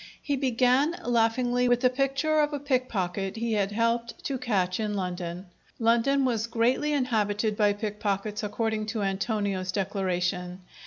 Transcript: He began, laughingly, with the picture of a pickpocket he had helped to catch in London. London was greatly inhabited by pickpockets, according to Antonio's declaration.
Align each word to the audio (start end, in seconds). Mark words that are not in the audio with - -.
He 0.19 0.35
began, 0.35 0.95
laughingly, 1.05 1.69
with 1.69 1.81
the 1.81 1.89
picture 1.91 2.39
of 2.39 2.53
a 2.53 2.59
pickpocket 2.59 3.35
he 3.35 3.53
had 3.53 3.71
helped 3.71 4.25
to 4.25 4.39
catch 4.39 4.79
in 4.79 4.95
London. 4.95 5.45
London 5.77 6.25
was 6.25 6.47
greatly 6.47 6.91
inhabited 6.91 7.55
by 7.55 7.73
pickpockets, 7.73 8.41
according 8.41 8.87
to 8.87 9.03
Antonio's 9.03 9.71
declaration. 9.71 10.61